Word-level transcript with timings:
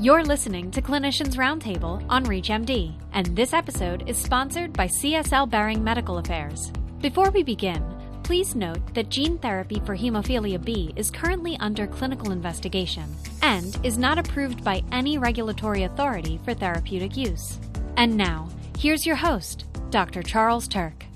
You're 0.00 0.22
listening 0.22 0.70
to 0.70 0.80
Clinicians 0.80 1.34
Roundtable 1.34 2.06
on 2.08 2.24
ReachMD, 2.24 2.94
and 3.14 3.34
this 3.34 3.52
episode 3.52 4.08
is 4.08 4.16
sponsored 4.16 4.72
by 4.72 4.86
CSL 4.86 5.50
Behring 5.50 5.82
Medical 5.82 6.18
Affairs. 6.18 6.70
Before 7.00 7.30
we 7.30 7.42
begin, 7.42 7.82
please 8.22 8.54
note 8.54 8.94
that 8.94 9.08
gene 9.08 9.38
therapy 9.38 9.82
for 9.84 9.96
hemophilia 9.96 10.64
B 10.64 10.92
is 10.94 11.10
currently 11.10 11.56
under 11.56 11.88
clinical 11.88 12.30
investigation 12.30 13.12
and 13.42 13.76
is 13.84 13.98
not 13.98 14.20
approved 14.20 14.62
by 14.62 14.84
any 14.92 15.18
regulatory 15.18 15.82
authority 15.82 16.38
for 16.44 16.54
therapeutic 16.54 17.16
use. 17.16 17.58
And 17.96 18.16
now, 18.16 18.48
here's 18.78 19.04
your 19.04 19.16
host, 19.16 19.64
Dr. 19.90 20.22
Charles 20.22 20.68
Turck. 20.68 21.07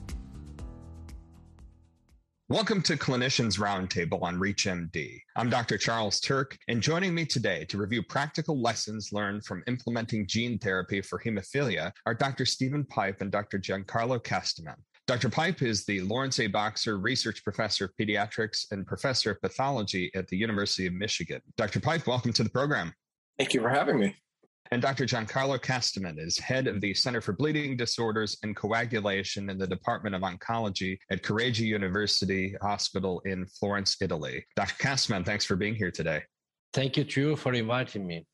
Welcome 2.53 2.83
to 2.83 2.99
Clinicians 2.99 3.59
Roundtable 3.59 4.21
on 4.21 4.39
ReachMD. 4.39 5.19
I'm 5.37 5.49
Dr. 5.49 5.79
Charles 5.79 6.21
Turck, 6.21 6.55
and 6.69 6.83
joining 6.83 7.15
me 7.15 7.25
today 7.25 7.65
to 7.71 7.79
review 7.79 8.03
practical 8.03 8.61
lessons 8.61 9.09
learned 9.11 9.47
from 9.47 9.65
implementing 9.67 10.27
gene 10.27 10.59
therapy 10.59 11.01
for 11.01 11.19
hemophilia 11.19 11.93
are 12.05 12.13
Dr. 12.13 12.45
Steven 12.45 12.85
Pipe 12.85 13.23
and 13.23 13.33
Dr. 13.33 13.59
Giancarlo 13.59 14.23
Castaman. 14.23 14.77
Dr. 15.07 15.31
Pipe 15.31 15.63
is 15.63 15.87
the 15.87 16.03
Lawrence 16.03 16.41
A. 16.41 16.47
Boxer 16.47 16.99
Research 16.99 17.43
Professor 17.43 17.87
of 17.87 17.93
Pediatrics 17.99 18.71
and 18.71 18.87
Professor 18.87 19.31
of 19.31 19.41
Pathology 19.41 20.11
at 20.15 20.29
the 20.29 20.37
University 20.37 20.87
of 20.87 20.93
Michigan. 20.93 21.41
Dr. 21.57 21.81
Pipe, 21.81 22.07
welcome 22.07 22.35
to 22.35 22.45
the 22.45 22.51
program. 22.51 22.93
Thank 23.39 23.55
you 23.55 23.63
for 23.63 23.71
having 23.71 23.99
me. 23.99 24.15
And 24.73 24.81
Dr. 24.81 25.05
Giancarlo 25.05 25.61
Castaman 25.61 26.19
is 26.19 26.39
head 26.39 26.67
of 26.67 26.81
the 26.81 26.95
Center 26.95 27.21
for 27.21 27.35
Bleeding 27.35 27.77
Disorders 27.77 28.39
and 28.43 28.57
Coagulation 28.57 29.51
in 29.51 29.59
the 29.59 29.67
Department 29.67 30.15
of 30.15 30.23
Oncology 30.23 30.97
at 31.11 31.23
Careggi 31.23 31.67
University 31.67 32.57
Hospital 32.63 33.21
in 33.27 33.45
Florence, 33.45 33.99
Italy. 34.01 34.47
Dr. 34.57 34.83
Castaman, 34.83 35.27
thanks 35.27 35.45
for 35.45 35.57
being 35.57 35.75
here 35.75 35.91
today. 35.91 36.23
Thank 36.73 36.97
you, 36.97 37.05
too, 37.05 37.37
for 37.37 37.53
inviting 37.53 38.07
me. 38.07 38.25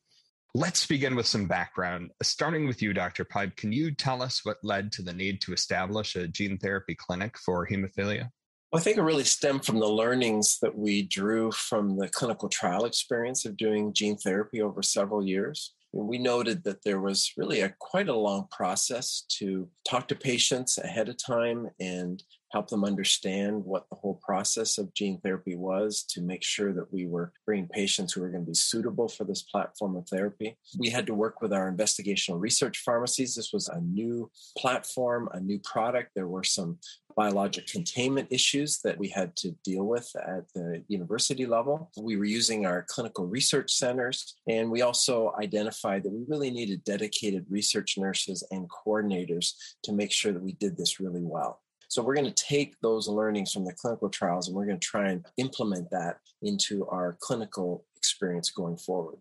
Let's 0.55 0.87
begin 0.87 1.17
with 1.17 1.27
some 1.27 1.45
background. 1.45 2.11
Starting 2.23 2.67
with 2.67 2.81
you, 2.81 2.93
Dr. 2.93 3.25
Pipe, 3.25 3.57
can 3.57 3.73
you 3.73 3.93
tell 3.93 4.21
us 4.21 4.45
what 4.45 4.63
led 4.63 4.93
to 4.93 5.01
the 5.01 5.11
need 5.11 5.41
to 5.41 5.51
establish 5.51 6.15
a 6.15 6.25
gene 6.25 6.57
therapy 6.57 6.95
clinic 6.95 7.37
for 7.37 7.67
hemophilia? 7.67 8.29
Well, 8.71 8.79
I 8.79 8.81
think 8.81 8.95
it 8.95 9.01
really 9.01 9.25
stemmed 9.25 9.65
from 9.65 9.79
the 9.79 9.89
learnings 9.89 10.57
that 10.61 10.77
we 10.77 11.01
drew 11.01 11.51
from 11.51 11.97
the 11.97 12.07
clinical 12.07 12.47
trial 12.47 12.85
experience 12.85 13.43
of 13.43 13.57
doing 13.57 13.91
gene 13.91 14.15
therapy 14.15 14.61
over 14.61 14.81
several 14.81 15.27
years 15.27 15.73
we 15.91 16.17
noted 16.17 16.63
that 16.63 16.83
there 16.83 16.99
was 16.99 17.31
really 17.37 17.61
a 17.61 17.73
quite 17.79 18.09
a 18.09 18.15
long 18.15 18.47
process 18.51 19.23
to 19.39 19.69
talk 19.87 20.07
to 20.07 20.15
patients 20.15 20.77
ahead 20.77 21.09
of 21.09 21.17
time 21.17 21.69
and 21.79 22.23
help 22.51 22.67
them 22.67 22.83
understand 22.83 23.63
what 23.63 23.85
the 23.89 23.95
whole 23.95 24.19
process 24.25 24.77
of 24.77 24.93
gene 24.93 25.19
therapy 25.21 25.55
was 25.55 26.03
to 26.03 26.21
make 26.21 26.43
sure 26.43 26.73
that 26.73 26.91
we 26.91 27.05
were 27.05 27.31
bringing 27.45 27.67
patients 27.67 28.13
who 28.13 28.21
were 28.21 28.29
going 28.29 28.43
to 28.43 28.49
be 28.49 28.55
suitable 28.55 29.07
for 29.07 29.23
this 29.23 29.43
platform 29.43 29.95
of 29.95 30.07
therapy. 30.07 30.57
We 30.77 30.89
had 30.89 31.05
to 31.07 31.13
work 31.13 31.41
with 31.41 31.53
our 31.53 31.71
investigational 31.71 32.39
research 32.39 32.79
pharmacies. 32.79 33.35
This 33.35 33.53
was 33.53 33.67
a 33.67 33.79
new 33.81 34.31
platform, 34.57 35.29
a 35.31 35.39
new 35.39 35.59
product. 35.59 36.11
There 36.15 36.27
were 36.27 36.43
some 36.43 36.79
biologic 37.19 37.67
containment 37.67 38.25
issues 38.31 38.79
that 38.81 38.97
we 38.97 39.09
had 39.09 39.35
to 39.35 39.51
deal 39.65 39.83
with 39.83 40.09
at 40.25 40.45
the 40.55 40.81
university 40.87 41.45
level. 41.45 41.91
We 41.97 42.15
were 42.15 42.23
using 42.23 42.65
our 42.65 42.85
clinical 42.87 43.27
research 43.27 43.73
centers, 43.73 44.37
and 44.47 44.71
we 44.71 44.83
also 44.83 45.33
identified 45.37 46.03
that 46.03 46.13
we 46.13 46.23
really 46.29 46.49
needed 46.49 46.85
dedicated 46.85 47.45
research 47.49 47.97
nurses 47.97 48.41
and 48.51 48.69
coordinators 48.69 49.51
to 49.83 49.91
make 49.91 50.13
sure 50.13 50.31
that 50.31 50.41
we 50.41 50.53
did 50.53 50.77
this 50.77 51.01
really 51.01 51.25
well. 51.25 51.59
So 51.89 52.01
we're 52.01 52.15
going 52.15 52.33
to 52.33 52.43
take 52.55 52.79
those 52.79 53.09
learnings 53.09 53.51
from 53.51 53.65
the 53.65 53.73
clinical 53.73 54.09
trials 54.09 54.47
and 54.47 54.55
we're 54.55 54.67
going 54.67 54.79
to 54.79 54.87
try 54.87 55.09
and 55.09 55.25
implement 55.35 55.89
that 55.89 56.19
into 56.41 56.87
our 56.87 57.17
clinical 57.19 57.83
experience 57.97 58.49
going 58.49 58.77
forward. 58.77 59.17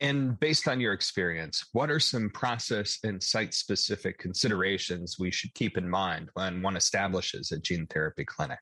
And 0.00 0.38
based 0.38 0.68
on 0.68 0.80
your 0.80 0.92
experience, 0.92 1.64
what 1.72 1.90
are 1.90 2.00
some 2.00 2.28
process 2.30 2.98
and 3.02 3.22
site 3.22 3.54
specific 3.54 4.18
considerations 4.18 5.16
we 5.18 5.30
should 5.30 5.54
keep 5.54 5.78
in 5.78 5.88
mind 5.88 6.28
when 6.34 6.60
one 6.60 6.76
establishes 6.76 7.50
a 7.50 7.58
gene 7.58 7.86
therapy 7.86 8.24
clinic? 8.24 8.58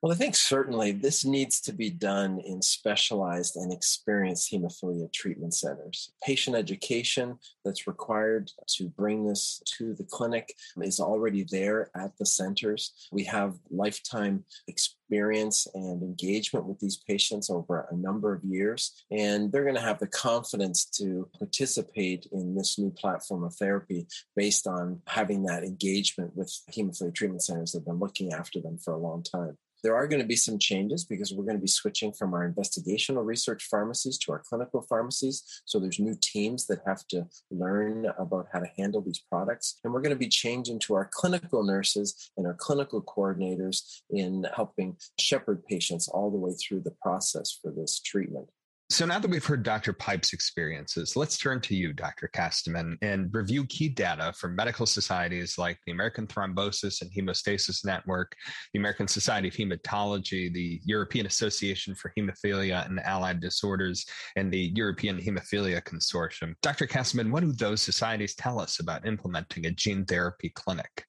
Well, 0.00 0.12
I 0.12 0.14
think 0.14 0.36
certainly 0.36 0.92
this 0.92 1.24
needs 1.24 1.60
to 1.62 1.72
be 1.72 1.90
done 1.90 2.38
in 2.46 2.62
specialized 2.62 3.56
and 3.56 3.72
experienced 3.72 4.52
hemophilia 4.52 5.12
treatment 5.12 5.54
centers. 5.54 6.12
Patient 6.22 6.54
education 6.54 7.36
that's 7.64 7.88
required 7.88 8.52
to 8.76 8.90
bring 8.90 9.26
this 9.26 9.60
to 9.76 9.94
the 9.94 10.04
clinic 10.04 10.54
is 10.80 11.00
already 11.00 11.44
there 11.50 11.90
at 11.96 12.16
the 12.16 12.26
centers. 12.26 12.92
We 13.10 13.24
have 13.24 13.58
lifetime 13.70 14.44
experience 14.68 15.66
and 15.74 16.00
engagement 16.00 16.66
with 16.66 16.78
these 16.78 16.98
patients 16.98 17.50
over 17.50 17.88
a 17.90 17.96
number 17.96 18.32
of 18.32 18.44
years, 18.44 19.02
and 19.10 19.50
they're 19.50 19.64
going 19.64 19.74
to 19.74 19.80
have 19.80 19.98
the 19.98 20.06
confidence 20.06 20.84
to 20.98 21.28
participate 21.36 22.28
in 22.30 22.54
this 22.54 22.78
new 22.78 22.90
platform 22.90 23.42
of 23.42 23.56
therapy 23.56 24.06
based 24.36 24.68
on 24.68 25.02
having 25.08 25.42
that 25.42 25.64
engagement 25.64 26.36
with 26.36 26.56
hemophilia 26.70 27.12
treatment 27.12 27.42
centers 27.42 27.72
that 27.72 27.80
have 27.80 27.86
been 27.86 27.98
looking 27.98 28.32
after 28.32 28.60
them 28.60 28.78
for 28.78 28.92
a 28.94 28.98
long 28.98 29.24
time. 29.24 29.58
There 29.82 29.96
are 29.96 30.08
going 30.08 30.20
to 30.20 30.26
be 30.26 30.36
some 30.36 30.58
changes 30.58 31.04
because 31.04 31.32
we're 31.32 31.44
going 31.44 31.56
to 31.56 31.62
be 31.62 31.68
switching 31.68 32.12
from 32.12 32.34
our 32.34 32.48
investigational 32.50 33.24
research 33.24 33.64
pharmacies 33.64 34.18
to 34.18 34.32
our 34.32 34.42
clinical 34.48 34.82
pharmacies. 34.82 35.62
So 35.64 35.78
there's 35.78 36.00
new 36.00 36.16
teams 36.20 36.66
that 36.66 36.80
have 36.86 37.06
to 37.08 37.26
learn 37.50 38.06
about 38.18 38.48
how 38.52 38.60
to 38.60 38.70
handle 38.76 39.00
these 39.00 39.22
products. 39.30 39.78
And 39.84 39.92
we're 39.92 40.02
going 40.02 40.14
to 40.14 40.16
be 40.16 40.28
changing 40.28 40.80
to 40.80 40.94
our 40.94 41.08
clinical 41.10 41.62
nurses 41.62 42.30
and 42.36 42.46
our 42.46 42.54
clinical 42.54 43.02
coordinators 43.02 44.00
in 44.10 44.46
helping 44.54 44.96
shepherd 45.18 45.64
patients 45.66 46.08
all 46.08 46.30
the 46.30 46.38
way 46.38 46.52
through 46.52 46.80
the 46.80 46.94
process 47.02 47.56
for 47.62 47.70
this 47.70 48.00
treatment. 48.00 48.48
So 48.90 49.04
now 49.04 49.18
that 49.18 49.30
we've 49.30 49.44
heard 49.44 49.64
Dr. 49.64 49.92
Pipe's 49.92 50.32
experiences, 50.32 51.14
let's 51.14 51.36
turn 51.36 51.60
to 51.60 51.76
you, 51.76 51.92
Dr. 51.92 52.30
Castaman, 52.34 52.96
and 53.02 53.28
review 53.34 53.66
key 53.66 53.90
data 53.90 54.32
from 54.32 54.56
medical 54.56 54.86
societies 54.86 55.58
like 55.58 55.78
the 55.84 55.92
American 55.92 56.26
Thrombosis 56.26 57.02
and 57.02 57.10
Hemostasis 57.12 57.84
Network, 57.84 58.34
the 58.72 58.78
American 58.78 59.06
Society 59.06 59.48
of 59.48 59.54
Hematology, 59.54 60.50
the 60.50 60.80
European 60.86 61.26
Association 61.26 61.94
for 61.94 62.14
Hemophilia 62.16 62.86
and 62.86 62.98
Allied 63.00 63.40
Disorders, 63.40 64.06
and 64.36 64.50
the 64.50 64.72
European 64.74 65.18
Hemophilia 65.20 65.82
Consortium. 65.82 66.54
Dr. 66.62 66.86
Castaman, 66.86 67.30
what 67.30 67.42
do 67.42 67.52
those 67.52 67.82
societies 67.82 68.34
tell 68.36 68.58
us 68.58 68.80
about 68.80 69.06
implementing 69.06 69.66
a 69.66 69.70
gene 69.70 70.06
therapy 70.06 70.48
clinic? 70.48 71.04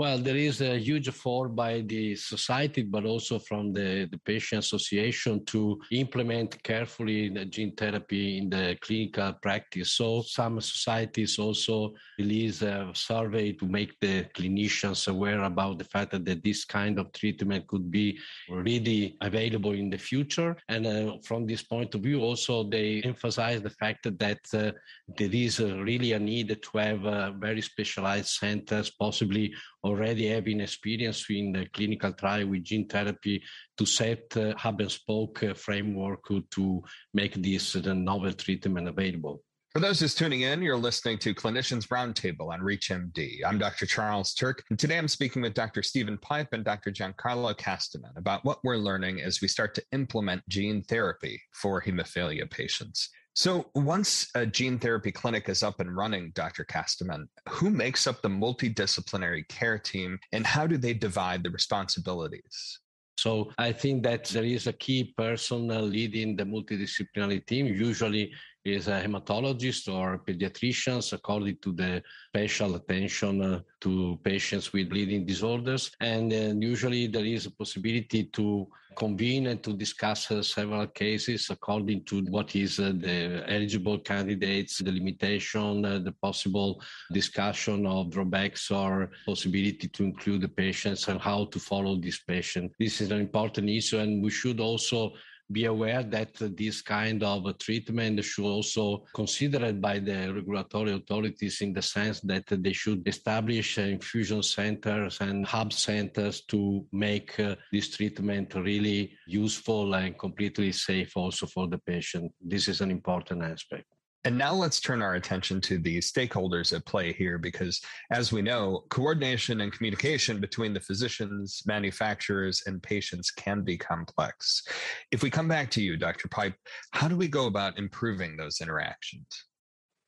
Well, 0.00 0.16
there 0.16 0.38
is 0.38 0.62
a 0.62 0.78
huge 0.78 1.08
effort 1.08 1.48
by 1.48 1.82
the 1.82 2.16
society, 2.16 2.84
but 2.84 3.04
also 3.04 3.38
from 3.38 3.74
the, 3.74 4.08
the 4.10 4.16
patient 4.16 4.64
association 4.64 5.44
to 5.44 5.78
implement 5.92 6.62
carefully 6.62 7.28
the 7.28 7.44
gene 7.44 7.74
therapy 7.76 8.38
in 8.38 8.48
the 8.48 8.78
clinical 8.80 9.34
practice. 9.34 9.92
So 9.92 10.22
some 10.22 10.58
societies 10.62 11.38
also 11.38 11.92
release 12.18 12.62
a 12.62 12.90
survey 12.94 13.52
to 13.52 13.66
make 13.66 14.00
the 14.00 14.24
clinicians 14.34 15.06
aware 15.06 15.42
about 15.42 15.76
the 15.76 15.84
fact 15.84 16.12
that 16.12 16.42
this 16.42 16.64
kind 16.64 16.98
of 16.98 17.12
treatment 17.12 17.66
could 17.66 17.90
be 17.90 18.18
really 18.48 19.18
available 19.20 19.72
in 19.72 19.90
the 19.90 19.98
future. 19.98 20.56
And 20.70 20.86
uh, 20.86 21.18
from 21.24 21.46
this 21.46 21.62
point 21.62 21.94
of 21.94 22.00
view, 22.00 22.22
also 22.22 22.64
they 22.64 23.02
emphasize 23.04 23.60
the 23.60 23.68
fact 23.68 24.04
that 24.18 24.40
uh, 24.54 24.72
there 25.18 25.34
is 25.34 25.60
uh, 25.60 25.76
really 25.82 26.12
a 26.12 26.18
need 26.18 26.48
to 26.62 26.78
have 26.78 27.04
uh, 27.04 27.32
very 27.32 27.60
specialized 27.60 28.28
centers, 28.28 28.88
possibly 28.88 29.52
already 29.90 30.28
having 30.28 30.60
experience 30.60 31.26
in 31.30 31.52
the 31.52 31.66
clinical 31.66 32.12
trial 32.12 32.46
with 32.46 32.64
gene 32.64 32.88
therapy 32.88 33.42
to 33.76 33.84
set 33.84 34.24
uh, 34.36 34.54
hub 34.56 34.80
and 34.80 34.90
spoke 34.90 35.42
uh, 35.42 35.54
framework 35.54 36.24
to 36.50 36.82
make 37.12 37.34
this 37.34 37.76
uh, 37.76 37.94
novel 37.94 38.32
treatment 38.32 38.88
available. 38.88 39.42
For 39.72 39.78
those 39.78 40.00
just 40.00 40.18
tuning 40.18 40.40
in, 40.40 40.62
you're 40.62 40.76
listening 40.76 41.18
to 41.18 41.32
Clinicians 41.32 41.86
Roundtable 41.86 42.52
on 42.52 42.60
ReachMD. 42.60 43.38
I'm 43.46 43.56
Dr. 43.56 43.86
Charles 43.86 44.34
Turck, 44.34 44.62
and 44.68 44.76
today 44.76 44.98
I'm 44.98 45.06
speaking 45.06 45.42
with 45.42 45.54
Dr. 45.54 45.84
Steven 45.84 46.18
Pipe 46.18 46.48
and 46.52 46.64
Dr. 46.64 46.90
Giancarlo 46.90 47.56
Castaman 47.56 48.16
about 48.16 48.44
what 48.44 48.58
we're 48.64 48.78
learning 48.78 49.20
as 49.20 49.40
we 49.40 49.46
start 49.46 49.76
to 49.76 49.84
implement 49.92 50.42
gene 50.48 50.82
therapy 50.82 51.40
for 51.52 51.80
hemophilia 51.80 52.50
patients. 52.50 53.10
So, 53.34 53.70
once 53.74 54.28
a 54.34 54.44
gene 54.44 54.78
therapy 54.78 55.12
clinic 55.12 55.48
is 55.48 55.62
up 55.62 55.80
and 55.80 55.96
running, 55.96 56.32
Dr. 56.34 56.64
Castaman, 56.64 57.26
who 57.48 57.70
makes 57.70 58.06
up 58.06 58.22
the 58.22 58.28
multidisciplinary 58.28 59.46
care 59.48 59.78
team 59.78 60.18
and 60.32 60.46
how 60.46 60.66
do 60.66 60.76
they 60.76 60.94
divide 60.94 61.44
the 61.44 61.50
responsibilities? 61.50 62.80
So 63.20 63.52
I 63.58 63.70
think 63.70 64.02
that 64.04 64.24
there 64.24 64.44
is 64.44 64.66
a 64.66 64.72
key 64.72 65.12
person 65.14 65.70
uh, 65.70 65.82
leading 65.82 66.36
the 66.36 66.44
multidisciplinary 66.44 67.46
team. 67.46 67.66
Usually 67.66 68.32
is 68.64 68.88
a 68.88 69.02
hematologist 69.02 69.92
or 69.92 70.18
pediatricians 70.18 71.12
according 71.12 71.56
to 71.58 71.72
the 71.72 72.02
special 72.28 72.74
attention 72.74 73.42
uh, 73.42 73.60
to 73.80 74.18
patients 74.22 74.72
with 74.72 74.90
bleeding 74.90 75.24
disorders. 75.24 75.90
And 76.00 76.32
uh, 76.32 76.54
usually 76.58 77.06
there 77.06 77.24
is 77.24 77.46
a 77.46 77.50
possibility 77.50 78.24
to 78.24 78.68
convene 78.96 79.46
and 79.46 79.62
to 79.62 79.72
discuss 79.72 80.30
uh, 80.30 80.42
several 80.42 80.86
cases 80.88 81.48
according 81.50 82.04
to 82.04 82.22
what 82.24 82.54
is 82.54 82.78
uh, 82.78 82.92
the 82.94 83.44
eligible 83.48 83.98
candidates, 83.98 84.78
the 84.78 84.92
limitation, 84.92 85.84
uh, 85.84 85.98
the 85.98 86.12
possible 86.12 86.82
discussion 87.12 87.86
of 87.86 88.10
drawbacks 88.10 88.70
or 88.70 89.10
possibility 89.24 89.88
to 89.88 90.04
include 90.04 90.42
the 90.42 90.48
patients 90.48 91.08
and 91.08 91.20
how 91.20 91.44
to 91.46 91.58
follow 91.58 91.96
this 91.96 92.18
patient. 92.18 92.72
This 92.78 93.00
is 93.00 93.10
an 93.10 93.20
important 93.20 93.68
issue 93.70 93.98
and 93.98 94.22
we 94.22 94.30
should 94.30 94.60
also 94.60 95.12
be 95.52 95.64
aware 95.64 96.02
that 96.02 96.34
this 96.56 96.82
kind 96.82 97.22
of 97.22 97.58
treatment 97.58 98.24
should 98.24 98.44
also 98.44 99.04
considered 99.14 99.80
by 99.80 99.98
the 99.98 100.32
regulatory 100.32 100.92
authorities 100.92 101.60
in 101.60 101.72
the 101.72 101.82
sense 101.82 102.20
that 102.20 102.44
they 102.48 102.72
should 102.72 103.06
establish 103.06 103.78
infusion 103.78 104.42
centers 104.42 105.20
and 105.20 105.46
hub 105.46 105.72
centers 105.72 106.42
to 106.42 106.84
make 106.92 107.38
uh, 107.40 107.54
this 107.72 107.96
treatment 107.96 108.54
really 108.54 109.12
useful 109.26 109.94
and 109.94 110.18
completely 110.18 110.72
safe 110.72 111.16
also 111.16 111.46
for 111.46 111.66
the 111.68 111.78
patient. 111.78 112.32
This 112.40 112.68
is 112.68 112.80
an 112.80 112.90
important 112.90 113.42
aspect. 113.42 113.86
And 114.24 114.36
now 114.36 114.52
let's 114.52 114.80
turn 114.80 115.00
our 115.00 115.14
attention 115.14 115.62
to 115.62 115.78
the 115.78 115.98
stakeholders 115.98 116.74
at 116.76 116.84
play 116.84 117.12
here, 117.12 117.38
because 117.38 117.80
as 118.10 118.32
we 118.32 118.42
know, 118.42 118.84
coordination 118.90 119.62
and 119.62 119.72
communication 119.72 120.40
between 120.40 120.74
the 120.74 120.80
physicians, 120.80 121.62
manufacturers, 121.64 122.62
and 122.66 122.82
patients 122.82 123.30
can 123.30 123.62
be 123.62 123.78
complex. 123.78 124.62
If 125.10 125.22
we 125.22 125.30
come 125.30 125.48
back 125.48 125.70
to 125.70 125.82
you, 125.82 125.96
Dr. 125.96 126.28
Pipe, 126.28 126.54
how 126.90 127.08
do 127.08 127.16
we 127.16 127.28
go 127.28 127.46
about 127.46 127.78
improving 127.78 128.36
those 128.36 128.60
interactions? 128.60 129.26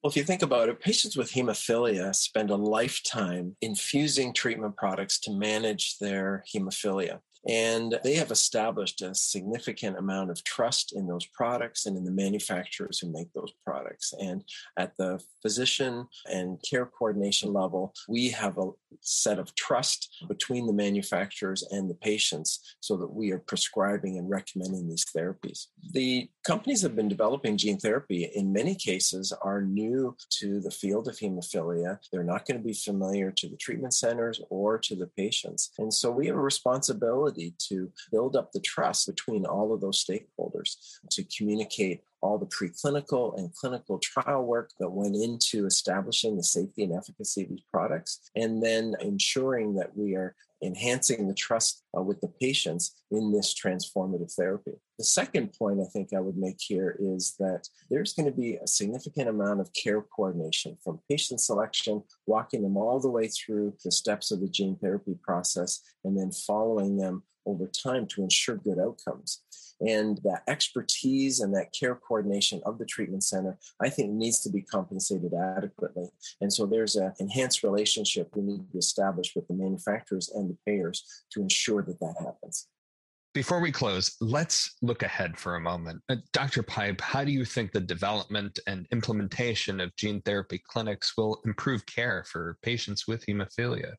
Well, 0.02 0.10
if 0.10 0.16
you 0.16 0.24
think 0.24 0.42
about 0.42 0.68
it, 0.68 0.80
patients 0.80 1.16
with 1.16 1.30
hemophilia 1.30 2.12
spend 2.12 2.50
a 2.50 2.56
lifetime 2.56 3.54
infusing 3.60 4.34
treatment 4.34 4.76
products 4.76 5.20
to 5.20 5.30
manage 5.30 5.98
their 5.98 6.42
hemophilia. 6.52 7.20
And 7.48 7.98
they 8.04 8.14
have 8.14 8.30
established 8.30 9.02
a 9.02 9.14
significant 9.14 9.98
amount 9.98 10.30
of 10.30 10.44
trust 10.44 10.94
in 10.94 11.06
those 11.06 11.26
products 11.26 11.86
and 11.86 11.96
in 11.96 12.04
the 12.04 12.12
manufacturers 12.12 12.98
who 12.98 13.10
make 13.10 13.32
those 13.32 13.52
products. 13.64 14.14
And 14.20 14.44
at 14.78 14.96
the 14.96 15.20
physician 15.40 16.06
and 16.26 16.62
care 16.68 16.86
coordination 16.86 17.52
level, 17.52 17.94
we 18.08 18.30
have 18.30 18.58
a 18.58 18.70
set 19.00 19.38
of 19.38 19.54
trust 19.56 20.24
between 20.28 20.66
the 20.66 20.72
manufacturers 20.72 21.66
and 21.70 21.90
the 21.90 21.94
patients 21.94 22.76
so 22.80 22.96
that 22.98 23.12
we 23.12 23.32
are 23.32 23.40
prescribing 23.40 24.18
and 24.18 24.30
recommending 24.30 24.88
these 24.88 25.06
therapies. 25.16 25.66
The 25.92 26.28
companies 26.44 26.82
have 26.82 26.94
been 26.94 27.08
developing 27.08 27.56
gene 27.56 27.78
therapy 27.78 28.30
in 28.34 28.52
many 28.52 28.76
cases 28.76 29.32
are 29.42 29.62
new 29.62 29.91
to 30.40 30.60
the 30.60 30.70
field 30.70 31.08
of 31.08 31.16
hemophilia. 31.16 31.98
They're 32.10 32.24
not 32.24 32.46
going 32.46 32.58
to 32.58 32.64
be 32.64 32.72
familiar 32.72 33.30
to 33.32 33.48
the 33.48 33.56
treatment 33.56 33.94
centers 33.94 34.40
or 34.50 34.78
to 34.78 34.94
the 34.94 35.06
patients. 35.06 35.70
And 35.78 35.92
so 35.92 36.10
we 36.10 36.26
have 36.26 36.36
a 36.36 36.40
responsibility 36.40 37.54
to 37.68 37.90
build 38.10 38.36
up 38.36 38.52
the 38.52 38.60
trust 38.60 39.06
between 39.06 39.44
all 39.44 39.72
of 39.72 39.80
those 39.80 40.04
stakeholders 40.04 40.76
to 41.10 41.24
communicate 41.24 42.02
all 42.20 42.38
the 42.38 42.46
preclinical 42.46 43.36
and 43.36 43.52
clinical 43.54 43.98
trial 43.98 44.44
work 44.44 44.70
that 44.78 44.90
went 44.90 45.16
into 45.16 45.66
establishing 45.66 46.36
the 46.36 46.42
safety 46.42 46.84
and 46.84 46.92
efficacy 46.92 47.42
of 47.42 47.48
these 47.48 47.64
products, 47.70 48.30
and 48.36 48.62
then 48.62 48.94
ensuring 49.00 49.74
that 49.74 49.96
we 49.96 50.14
are 50.14 50.34
enhancing 50.62 51.26
the 51.26 51.34
trust 51.34 51.82
uh, 51.96 52.02
with 52.02 52.20
the 52.20 52.32
patients 52.40 53.02
in 53.10 53.32
this 53.32 53.54
transformative 53.54 54.32
therapy. 54.32 54.72
The 54.98 55.04
second 55.04 55.52
point 55.58 55.80
I 55.80 55.86
think 55.92 56.12
I 56.14 56.20
would 56.20 56.36
make 56.36 56.58
here 56.60 56.96
is 57.00 57.34
that 57.38 57.68
there's 57.90 58.14
going 58.14 58.26
to 58.26 58.36
be 58.36 58.56
a 58.56 58.66
significant 58.66 59.28
amount 59.28 59.60
of 59.60 59.72
care 59.72 60.02
coordination 60.02 60.78
from 60.84 61.00
patient 61.10 61.40
selection, 61.40 62.02
walking 62.26 62.62
them 62.62 62.76
all 62.76 63.00
the 63.00 63.10
way 63.10 63.28
through 63.28 63.74
the 63.84 63.90
steps 63.90 64.30
of 64.30 64.40
the 64.40 64.48
gene 64.48 64.76
therapy 64.76 65.16
process, 65.22 65.80
and 66.04 66.16
then 66.16 66.30
following 66.30 66.96
them 66.96 67.24
over 67.46 67.66
time 67.66 68.06
to 68.06 68.22
ensure 68.22 68.56
good 68.56 68.78
outcomes. 68.78 69.42
And 69.86 70.18
that 70.24 70.42
expertise 70.48 71.40
and 71.40 71.54
that 71.54 71.72
care 71.72 71.96
coordination 71.96 72.60
of 72.64 72.78
the 72.78 72.86
treatment 72.86 73.24
center, 73.24 73.58
I 73.80 73.88
think, 73.88 74.12
needs 74.12 74.40
to 74.42 74.50
be 74.50 74.62
compensated 74.62 75.32
adequately. 75.34 76.08
And 76.40 76.52
so 76.52 76.66
there's 76.66 76.96
an 76.96 77.12
enhanced 77.18 77.62
relationship 77.62 78.30
we 78.34 78.42
need 78.42 78.70
to 78.72 78.78
establish 78.78 79.34
with 79.34 79.48
the 79.48 79.54
manufacturers 79.54 80.30
and 80.30 80.50
the 80.50 80.56
payers 80.64 81.24
to 81.32 81.40
ensure 81.40 81.82
that 81.82 82.00
that 82.00 82.14
happens. 82.20 82.68
Before 83.34 83.60
we 83.60 83.72
close, 83.72 84.14
let's 84.20 84.76
look 84.82 85.02
ahead 85.02 85.38
for 85.38 85.54
a 85.54 85.60
moment. 85.60 86.02
Uh, 86.10 86.16
Dr. 86.34 86.62
Pipe, 86.62 87.00
how 87.00 87.24
do 87.24 87.32
you 87.32 87.46
think 87.46 87.72
the 87.72 87.80
development 87.80 88.58
and 88.66 88.86
implementation 88.92 89.80
of 89.80 89.96
gene 89.96 90.20
therapy 90.20 90.62
clinics 90.68 91.16
will 91.16 91.40
improve 91.46 91.86
care 91.86 92.24
for 92.28 92.58
patients 92.62 93.08
with 93.08 93.24
hemophilia? 93.24 93.92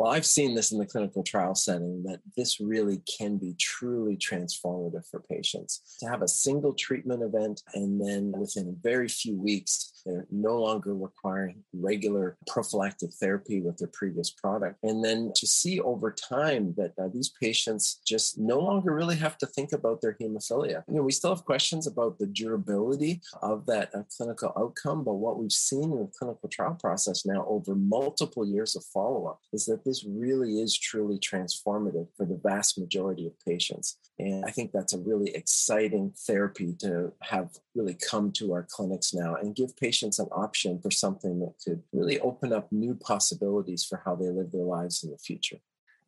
Well, 0.00 0.12
I've 0.12 0.24
seen 0.24 0.54
this 0.54 0.72
in 0.72 0.78
the 0.78 0.86
clinical 0.86 1.22
trial 1.22 1.54
setting 1.54 2.02
that 2.04 2.20
this 2.34 2.58
really 2.58 3.02
can 3.18 3.36
be 3.36 3.54
truly 3.60 4.16
transformative 4.16 5.06
for 5.10 5.20
patients. 5.20 5.82
To 6.00 6.08
have 6.08 6.22
a 6.22 6.26
single 6.26 6.72
treatment 6.72 7.22
event 7.22 7.60
and 7.74 8.00
then 8.00 8.32
within 8.32 8.78
very 8.82 9.08
few 9.08 9.36
weeks, 9.38 9.99
they're 10.04 10.26
no 10.30 10.58
longer 10.60 10.94
requiring 10.94 11.62
regular 11.72 12.36
prophylactic 12.46 13.12
therapy 13.14 13.60
with 13.60 13.78
their 13.78 13.90
previous 13.92 14.30
product. 14.30 14.78
And 14.82 15.04
then 15.04 15.32
to 15.36 15.46
see 15.46 15.80
over 15.80 16.10
time 16.10 16.74
that 16.76 16.92
uh, 16.98 17.08
these 17.12 17.32
patients 17.40 18.00
just 18.06 18.38
no 18.38 18.58
longer 18.58 18.94
really 18.94 19.16
have 19.16 19.38
to 19.38 19.46
think 19.46 19.72
about 19.72 20.00
their 20.00 20.16
hemophilia. 20.20 20.82
You 20.88 20.96
know, 20.96 21.02
we 21.02 21.12
still 21.12 21.34
have 21.34 21.44
questions 21.44 21.86
about 21.86 22.18
the 22.18 22.26
durability 22.26 23.20
of 23.42 23.66
that 23.66 23.94
uh, 23.94 24.02
clinical 24.16 24.52
outcome, 24.58 25.04
but 25.04 25.14
what 25.14 25.38
we've 25.38 25.52
seen 25.52 25.84
in 25.84 25.98
the 25.98 26.10
clinical 26.18 26.48
trial 26.48 26.76
process 26.80 27.26
now 27.26 27.44
over 27.48 27.74
multiple 27.74 28.44
years 28.44 28.76
of 28.76 28.84
follow 28.84 29.26
up 29.26 29.40
is 29.52 29.66
that 29.66 29.84
this 29.84 30.04
really 30.04 30.60
is 30.60 30.76
truly 30.76 31.18
transformative 31.18 32.08
for 32.16 32.26
the 32.26 32.40
vast 32.42 32.78
majority 32.78 33.26
of 33.26 33.32
patients. 33.46 33.98
And 34.20 34.44
I 34.44 34.50
think 34.50 34.72
that's 34.72 34.92
a 34.92 34.98
really 34.98 35.34
exciting 35.34 36.12
therapy 36.26 36.74
to 36.80 37.12
have 37.22 37.50
really 37.74 37.94
come 37.94 38.32
to 38.32 38.52
our 38.52 38.66
clinics 38.68 39.14
now 39.14 39.34
and 39.36 39.54
give 39.54 39.74
patients 39.76 40.18
an 40.18 40.28
option 40.30 40.78
for 40.78 40.90
something 40.90 41.40
that 41.40 41.54
could 41.64 41.82
really 41.92 42.20
open 42.20 42.52
up 42.52 42.70
new 42.70 42.94
possibilities 42.94 43.82
for 43.84 44.02
how 44.04 44.14
they 44.14 44.28
live 44.28 44.52
their 44.52 44.64
lives 44.64 45.02
in 45.02 45.10
the 45.10 45.18
future. 45.18 45.56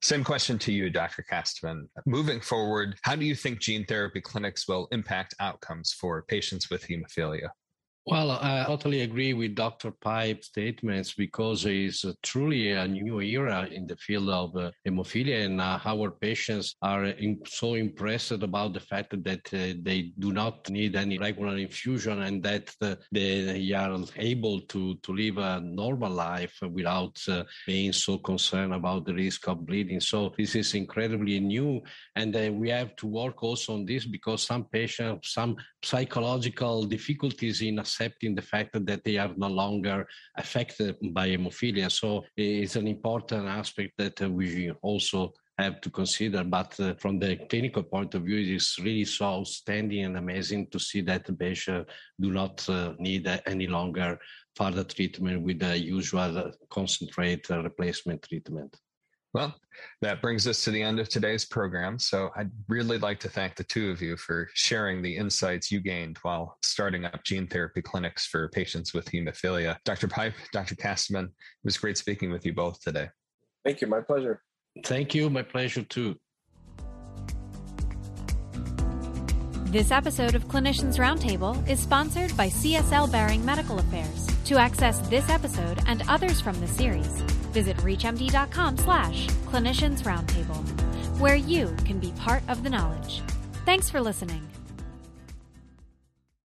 Same 0.03 0.25
question 0.25 0.59
to 0.59 0.73
you, 0.73 0.91
Dr. 0.91 1.25
Castaman. 1.31 1.88
Moving 2.06 2.41
forward, 2.41 2.97
how 3.03 3.17
do 3.17 3.25
you 3.25 3.35
think 3.35 3.61
gene 3.61 3.87
therapy 3.87 4.20
clinics 4.20 4.69
will 4.69 4.88
impact 4.93 5.35
outcomes 5.41 5.93
for 5.93 6.23
patients 6.23 6.69
with 6.69 6.87
hemophilia? 6.87 7.49
Well, 8.04 8.32
I 8.32 8.64
totally 8.66 9.02
agree 9.02 9.32
with 9.32 9.54
Dr. 9.54 9.93
Pipe's 9.93 10.49
statements 10.49 11.14
because 11.14 11.64
it's 11.66 12.04
truly 12.20 12.72
a 12.72 12.88
new 12.88 13.20
era 13.20 13.69
in 13.70 13.87
the 13.87 13.94
field 13.94 14.28
of 14.28 14.56
uh, 14.56 14.72
hemophilia, 14.84 15.44
and 15.44 15.60
uh, 15.60 15.78
our 15.84 16.10
patients 16.10 16.75
are 16.82 17.14
so 17.46 17.75
impressed 17.75 18.32
about 18.32 18.72
the 18.72 18.81
fact 18.81 19.14
that 19.22 19.46
uh, 19.54 19.78
they 19.82 20.12
do 20.19 20.32
not 20.32 20.69
need 20.69 20.96
any 20.96 21.16
regular 21.16 21.56
infusion 21.56 22.22
and 22.22 22.43
that 22.43 22.75
uh, 22.82 22.96
they 23.12 23.72
are 23.72 23.96
able 24.16 24.60
to, 24.62 24.96
to 24.96 25.12
live 25.12 25.38
a 25.38 25.60
normal 25.60 26.10
life 26.10 26.58
without 26.72 27.16
uh, 27.28 27.44
being 27.69 27.93
so 27.93 28.19
concerned 28.19 28.75
about 28.75 29.06
the 29.06 29.14
risk 29.14 29.46
of 29.46 29.64
bleeding. 29.64 30.00
So 30.00 30.34
this 30.37 30.56
is 30.56 30.75
incredibly 30.75 31.38
new, 31.38 31.81
and 32.16 32.34
uh, 32.34 32.50
we 32.52 32.70
have 32.70 32.96
to 32.96 33.06
work 33.06 33.44
also 33.44 33.75
on 33.75 33.84
this 33.87 34.06
because 34.06 34.43
some 34.43 34.64
patients, 34.64 35.02
have 35.02 35.20
some 35.22 35.56
psychological 35.84 36.82
difficulties 36.82 37.62
in 37.62 37.78
accepting 37.92 38.34
the 38.34 38.42
fact 38.42 38.70
that 38.72 39.04
they 39.04 39.16
are 39.18 39.32
no 39.37 39.49
longer 39.49 40.06
affected 40.37 40.96
by 41.12 41.28
hemophilia. 41.28 41.90
So 41.90 42.25
it's 42.37 42.76
an 42.76 42.87
important 42.87 43.46
aspect 43.46 43.92
that 43.99 44.20
we 44.30 44.70
also 44.82 45.32
have 45.58 45.80
to 45.82 45.90
consider. 45.90 46.42
But 46.44 46.78
uh, 46.80 46.94
from 46.94 47.18
the 47.18 47.37
clinical 47.50 47.82
point 47.82 48.14
of 48.14 48.22
view, 48.22 48.38
it 48.38 48.56
is 48.56 48.76
really 48.80 49.04
so 49.04 49.26
outstanding 49.26 50.04
and 50.04 50.16
amazing 50.16 50.68
to 50.70 50.78
see 50.78 51.02
that 51.02 51.25
the 51.26 51.34
patient 51.34 51.88
do 52.18 52.30
not 52.30 52.68
uh, 52.68 52.94
need 52.99 53.26
uh, 53.26 53.38
any 53.46 53.66
longer 53.66 54.18
further 54.56 54.84
treatment 54.84 55.42
with 55.42 55.58
the 55.61 55.78
usual 55.78 56.52
concentrate 56.70 57.49
replacement 57.50 58.22
treatment. 58.22 58.75
Well, 59.34 59.54
that 60.02 60.20
brings 60.20 60.46
us 60.46 60.62
to 60.64 60.70
the 60.70 60.82
end 60.82 61.00
of 61.00 61.08
today's 61.08 61.44
program. 61.44 61.98
So 61.98 62.30
I'd 62.36 62.50
really 62.68 62.98
like 62.98 63.18
to 63.20 63.30
thank 63.30 63.56
the 63.56 63.64
two 63.64 63.90
of 63.90 64.02
you 64.02 64.16
for 64.16 64.48
sharing 64.54 65.00
the 65.00 65.16
insights 65.16 65.72
you 65.72 65.80
gained 65.80 66.18
while 66.22 66.58
starting 66.62 67.06
up 67.06 67.24
gene 67.24 67.46
therapy 67.46 67.80
clinics 67.80 68.26
for 68.26 68.48
patients 68.50 68.92
with 68.92 69.06
hemophilia. 69.06 69.78
Dr. 69.84 70.08
Pipe, 70.08 70.34
Dr. 70.52 70.74
Castaman, 70.74 71.24
it 71.24 71.64
was 71.64 71.78
great 71.78 71.96
speaking 71.96 72.30
with 72.30 72.44
you 72.44 72.52
both 72.52 72.80
today. 72.82 73.08
Thank 73.64 73.80
you. 73.80 73.86
My 73.86 74.00
pleasure. 74.00 74.42
Thank 74.84 75.14
you. 75.14 75.30
My 75.30 75.42
pleasure 75.42 75.82
too. 75.82 76.16
This 79.66 79.90
episode 79.90 80.34
of 80.34 80.46
Clinicians 80.48 80.98
Roundtable 80.98 81.66
is 81.66 81.80
sponsored 81.80 82.36
by 82.36 82.48
CSL 82.48 83.10
Behring 83.10 83.42
Medical 83.42 83.78
Affairs. 83.78 84.28
To 84.44 84.58
access 84.58 84.98
this 85.08 85.30
episode 85.30 85.80
and 85.86 86.02
others 86.10 86.42
from 86.42 86.60
the 86.60 86.66
series, 86.66 87.22
visit 87.52 87.76
reachmd.com 87.78 88.78
slash 88.78 89.28
clinicians 89.47 90.02
roundtable, 90.02 90.62
where 91.21 91.37
you 91.37 91.75
can 91.85 91.99
be 91.99 92.12
part 92.12 92.42
of 92.49 92.62
the 92.62 92.71
knowledge. 92.71 93.23
Thanks 93.64 93.88
for 93.88 94.00
listening. 94.00 94.42